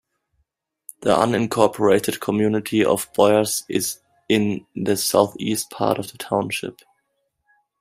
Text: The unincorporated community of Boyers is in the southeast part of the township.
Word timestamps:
The 1.01 1.15
unincorporated 1.15 2.19
community 2.19 2.83
of 2.83 3.07
Boyers 3.13 3.63
is 3.69 3.99
in 4.27 4.65
the 4.75 4.97
southeast 4.97 5.69
part 5.69 5.99
of 5.99 6.11
the 6.11 6.17
township. 6.17 6.81